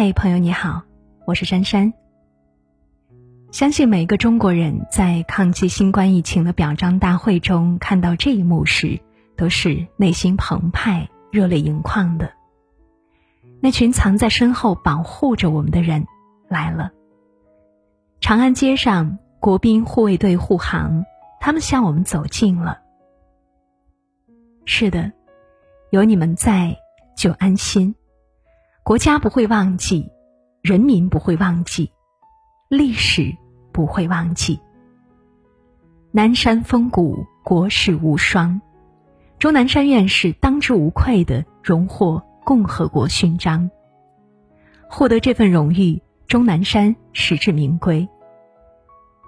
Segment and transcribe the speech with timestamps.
[0.00, 0.82] 嘿，朋友你好，
[1.26, 1.92] 我是珊珊。
[3.50, 9.00] 相信每一个中国人在抗击新冠疫情的表彰大会中看到这一幕时，
[9.36, 12.30] 都是内心澎湃、热泪盈眶的。
[13.60, 16.06] 那群藏在身后保护着我们的人
[16.46, 16.92] 来了。
[18.20, 21.04] 长安街上，国宾护卫队护航，
[21.40, 22.82] 他们向我们走近了。
[24.64, 25.10] 是的，
[25.90, 26.76] 有你们在，
[27.16, 27.96] 就安心。
[28.88, 30.10] 国家不会忘记，
[30.62, 31.92] 人民不会忘记，
[32.70, 33.36] 历史
[33.70, 34.58] 不会忘记。
[36.10, 38.58] 南山风骨，国士无双。
[39.38, 43.70] 钟南山院士当之无愧的荣获共和国勋章。
[44.88, 48.08] 获得这份荣誉，钟南山实至名归。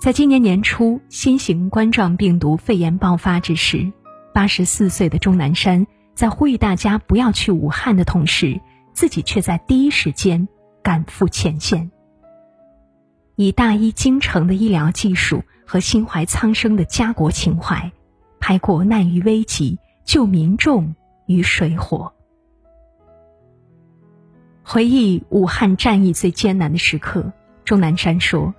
[0.00, 3.92] 在今年年初新型冠状病毒肺炎爆发之时，
[4.32, 8.60] 八十四岁的钟南山在呼吁大家不要去武汉的同时。
[8.98, 10.48] 自己却在第一时间
[10.82, 11.92] 赶赴前线，
[13.36, 17.92] 以大医精诚的医疗技术和心怀苍生的家国情怀，
[18.40, 22.12] 排国难于危急，救民众于水火。
[24.64, 27.32] 回忆武汉战役最艰难的时刻，
[27.64, 28.52] 钟南山说，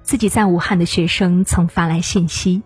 [0.00, 2.62] 自己在武汉的学生曾发来信息，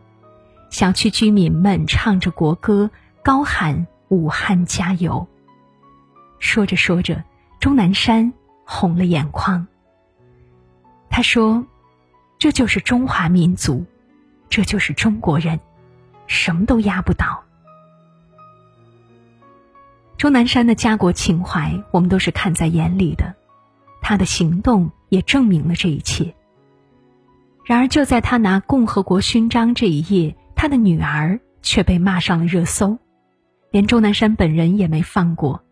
[0.70, 2.92] 小区居民们唱着国歌，
[3.24, 5.26] 高喊“武汉加油”。
[6.38, 7.22] 说着说着，
[7.60, 8.32] 钟南山
[8.64, 9.66] 红了眼眶。
[11.08, 11.64] 他说
[12.38, 13.84] ：“这就是中华民族，
[14.48, 15.58] 这就是中国人，
[16.26, 17.42] 什么都压不倒。”
[20.18, 23.34] 钟南山的家国情怀，我们都是看在眼里的，
[24.00, 26.34] 他的行动也证明了这一切。
[27.64, 32.98] 然而，就在他拿共和国勋章这一夜，他的女儿却被骂上了热搜，
[33.70, 35.62] 连钟南山本人也没放过。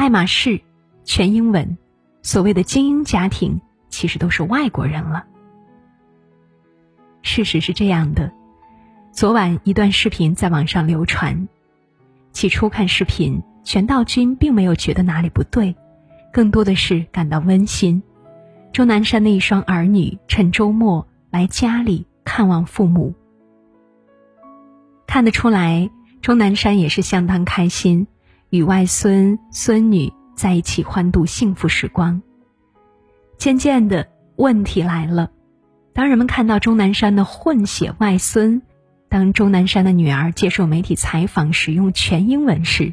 [0.00, 0.62] 爱马仕，
[1.04, 1.76] 全英文，
[2.22, 5.26] 所谓的精英家庭其实都是外国人了。
[7.20, 8.32] 事实是这样的，
[9.12, 11.46] 昨晚一段视频在网上流传。
[12.32, 15.76] 起初看视频，全道君并没有觉得哪里不对，
[16.32, 18.02] 更多的是感到温馨。
[18.72, 23.12] 钟南山的一双儿女趁周末来家里看望父母，
[25.06, 25.90] 看得出来，
[26.22, 28.06] 钟南山也是相当开心。
[28.50, 32.20] 与外孙孙女在一起欢度幸福时光。
[33.38, 35.30] 渐渐的，问题来了：
[35.92, 38.62] 当人们看到钟南山的混血外孙，
[39.08, 42.92] 当钟南山的女儿接受媒体采访时用全英文时，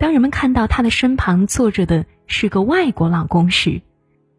[0.00, 3.82] 当人们看到他的身旁坐着的是个外国老公时，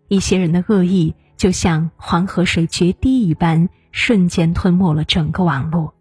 [0.07, 5.93] 一些人的恶意就像黄河水决堤一般，瞬间吞没了整个网络。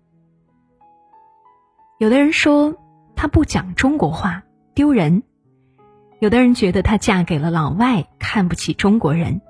[1.99, 2.75] 有的人说。
[3.19, 5.25] 她不讲中国话，丢人。
[6.21, 9.41] 有的人觉得她嫁给了老外，看不起中国人。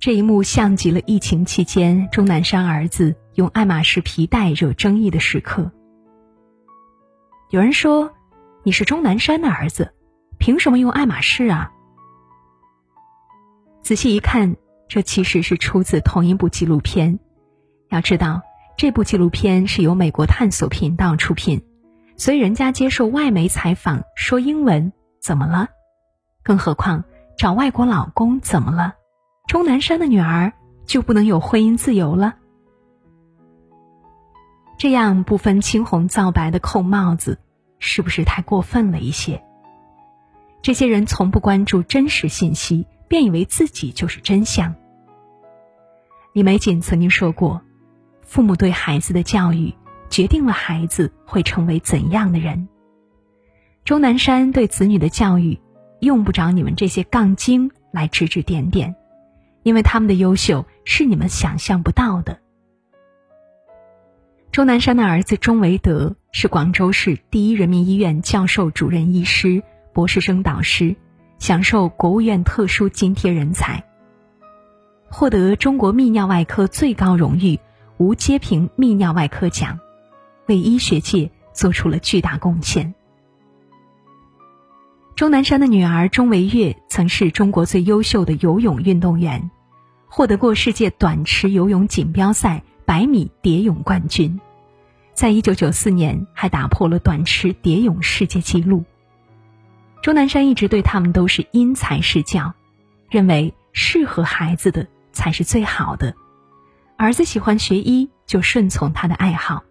[0.00, 5.70] 这一幕像极了疫情期间钟南山儿子用爱马仕皮带惹争议的时刻。
[7.50, 8.12] 有人说
[8.64, 9.94] ：“你是钟南山的儿子，
[10.38, 11.70] 凭什么用爱马仕啊？”
[13.80, 14.56] 仔细一看，
[14.88, 17.20] 这其实是出自同一部纪录片。
[17.90, 18.42] 要知道，
[18.76, 21.62] 这部纪录片是由美国探索频道出品。
[22.20, 24.92] 所以人家接受外媒采访说英文
[25.22, 25.70] 怎么了？
[26.42, 27.04] 更何况
[27.38, 28.94] 找外国老公怎么了？
[29.46, 30.52] 钟南山的女儿
[30.84, 32.34] 就不能有婚姻自由了？
[34.76, 37.38] 这样不分青红皂白的扣帽子，
[37.78, 39.42] 是不是太过分了一些？
[40.60, 44.74] 这些人从不关注真实信息，便以为自己就是真相。
[46.34, 47.62] 李玫瑾曾经说过
[48.20, 49.74] ：“父母对孩子的教育。”
[50.10, 52.68] 决定了孩子会成为怎样的人。
[53.84, 55.58] 钟南山对子女的教育，
[56.00, 58.94] 用不着你们这些杠精来指指点点，
[59.62, 62.38] 因为他们的优秀是你们想象不到的。
[64.52, 69.62] 钟南山的儿子钟维德是广州市第一人民医院教授主任医师、
[69.92, 70.96] 博士生导师，
[71.38, 73.84] 享受国务院特殊津贴人才，
[75.08, 77.58] 获得中国泌尿外科最高荣誉
[77.96, 79.78] 吴阶平泌尿外科奖。
[80.50, 82.92] 为医学界做出了巨大贡献。
[85.14, 89.50] 钟南山的女儿钟维月曾是中国最优秀的游泳运动员，
[90.08, 94.40] 获得过世界短池游泳锦标赛百米蝶泳冠军，
[95.14, 98.84] 在一九九四年还打破了短池蝶泳世界纪录。
[100.02, 102.54] 钟南山一直对他们都是因材施教，
[103.10, 106.14] 认为适合孩子的才是最好的。
[106.96, 109.62] 儿子喜欢学医，就顺从他的爱好。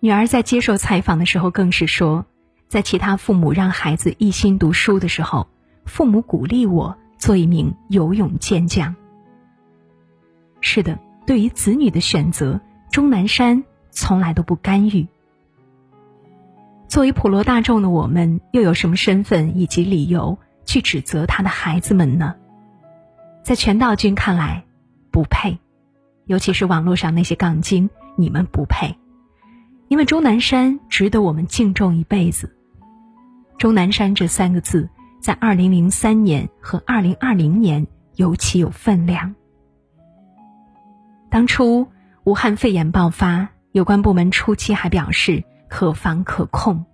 [0.00, 2.24] 女儿在接受采访的时候更是说
[2.68, 5.48] ：“在其他父母让孩子一心读书的时候，
[5.84, 8.94] 父母鼓励我做一名游泳健将。
[10.60, 12.60] 是的，对于子女的选择，
[12.92, 15.08] 钟南山从来都不干预。
[16.86, 22.36] 作为普罗大众的我们，又有什么身份以及理由去指责他的孩子们呢？
[23.42, 24.64] 在全道君看来，
[25.10, 25.58] 不配，
[26.26, 28.96] 尤其是网络上那些杠精，你们不配，
[29.88, 32.56] 因为钟南山值得我们敬重一辈子。
[33.58, 34.88] 钟南山这三个字，
[35.20, 37.86] 在二零零三年和二零二零年
[38.16, 39.34] 尤其有分量。
[41.30, 41.88] 当初
[42.24, 45.44] 武汉肺炎爆发，有关部门初期还表示。
[45.70, 46.86] 可防可控，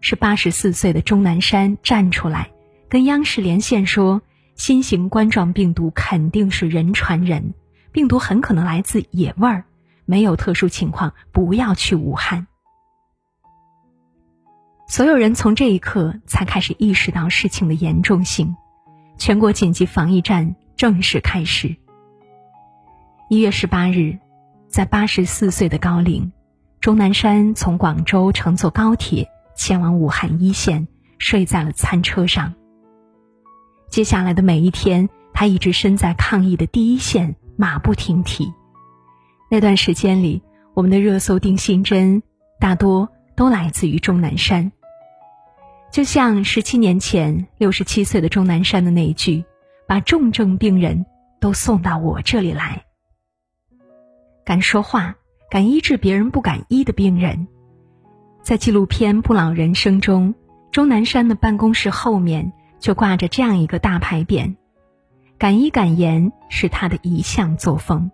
[0.00, 2.50] 是八十四岁的钟南山站出来，
[2.88, 4.22] 跟央视连线说：
[4.54, 7.52] 新型冠状病毒肯定是人传人，
[7.92, 9.66] 病毒很可能来自野味儿，
[10.08, 12.46] 没有特殊情况不要去武汉。
[14.88, 18.56] 所有人从这一刻才开始意识到事情的严重性，
[19.18, 21.76] 全国紧急防疫战正式开始。
[23.28, 24.18] 一月十八日，
[24.66, 26.32] 在八十四岁的高龄。
[26.80, 30.88] 钟南山从广州乘坐高铁前往武汉一线，
[31.18, 32.54] 睡在了餐车上。
[33.90, 38.54] 接下来的每一天，他一直身在抗疫的第一线，马不停蹄。
[39.50, 40.42] 那段时间里，
[40.74, 42.22] 我们的热搜定心针
[42.60, 44.72] 大多都来自于钟南山。
[45.90, 49.44] 就像十七年前六十七岁的钟南山的那一句
[49.88, 51.06] ：“把重症病人
[51.40, 52.84] 都送到我这里来。”
[54.44, 55.14] 敢说话。
[55.50, 57.48] 敢医治别人不敢医的病人，
[58.42, 60.34] 在纪录片《不老人生》中，
[60.70, 64.56] 钟南山的办公室后面就挂着这样一个大牌匾
[65.38, 68.10] ：“敢医敢言是他的一项作风。”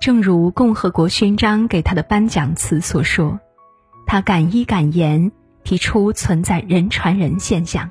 [0.00, 3.40] 正如共和国勋章给他的颁奖词所说
[4.06, 5.32] ：“他敢医敢言，
[5.64, 7.90] 提出存在人传人现象。”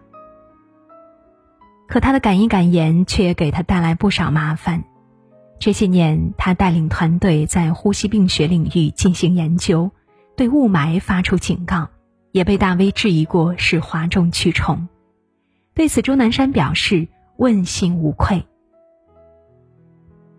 [1.88, 4.84] 可他的敢医敢言却也给他带来不少麻烦。
[5.60, 9.92] 这些年，他带领团队在呼吸病学领域进行研究，
[10.36, 11.90] 对雾霾发出警告，
[12.32, 14.88] 也被大 V 质疑过是哗众取宠。
[15.74, 17.08] 对此，钟南山表示
[17.38, 18.46] 问心无愧。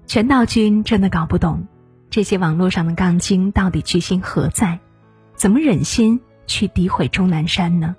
[0.09, 1.67] 全道君真的搞不懂，
[2.09, 4.79] 这些网络上的杠精到底居心何在？
[5.37, 7.95] 怎么忍心去诋毁钟南山呢？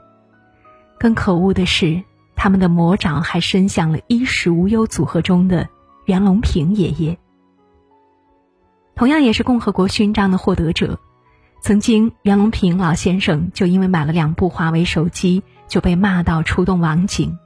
[0.98, 2.02] 更可恶的是，
[2.36, 5.70] 他们的魔爪还伸向了衣食无忧组合中的。
[6.06, 7.20] 袁隆平爷爷，
[8.96, 11.00] 同样也是共和国勋章的获得者。
[11.62, 17.38] 曾经，袁隆平老先生就因为买了两部华为手机，就被骂到出动网警；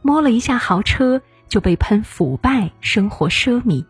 [0.00, 3.84] 摸了一下豪车，就被喷腐败、生活奢靡。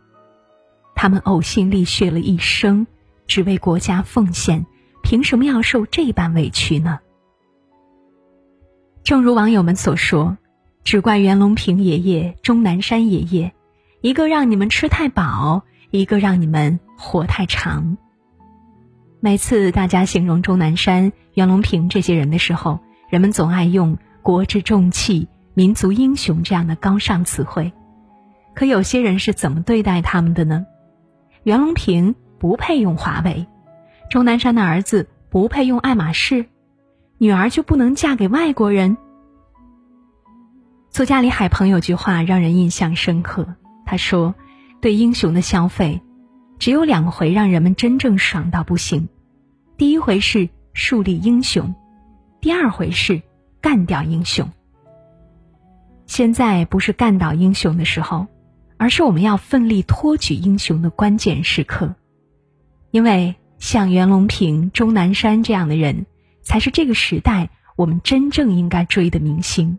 [0.95, 2.87] 他们呕心沥血了一生，
[3.27, 4.67] 只为国家奉献，
[5.03, 7.01] 凭什么要受这般委屈呢？
[9.03, 10.37] 正如网友们所说，
[10.85, 13.53] 只怪袁隆平爷爷、钟南山爷爷。
[14.01, 17.97] 一个让你们吃太饱，一个让你们活太长。
[19.21, 27.73] 每次大家形容钟南山、袁隆平这些人的时候，人们总爱用“国之重器”“民族英雄”这样的高尚词汇。
[28.55, 30.67] 可有些人是怎么对待他们的呢？
[31.43, 33.47] 袁隆平不配用华为，
[34.11, 36.47] 钟南山的儿子不配用爱马仕，
[37.19, 38.97] 女儿就不能嫁给外国人？
[40.91, 43.57] 作家李海鹏有句话让人印象深刻。
[43.87, 44.35] 他说
[44.81, 46.01] ：“对英雄的消费，
[46.59, 49.09] 只有两回让人们真正爽到不行。
[49.79, 51.75] 第一回是树立英雄，
[52.41, 53.23] 第二回是
[53.61, 54.49] 干掉英雄。
[56.07, 58.27] 现在不是干倒英雄的时候，
[58.77, 61.95] 而是我们要奋力托举英雄的关键时刻。
[62.91, 66.07] 因为像袁隆平、钟南山这样的人，
[66.43, 69.79] 才是这个时代我们真正应该追的明星。”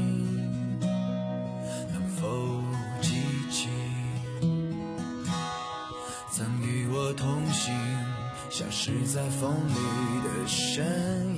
[10.73, 11.30] 身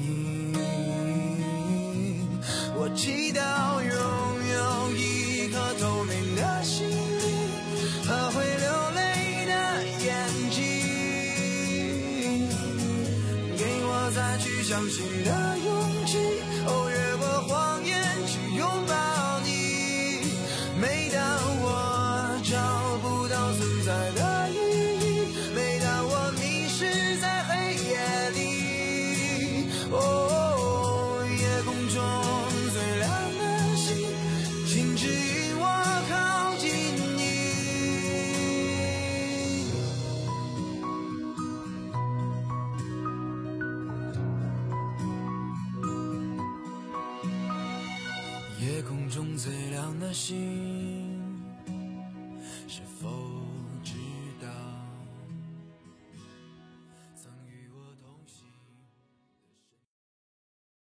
[50.14, 50.63] 心，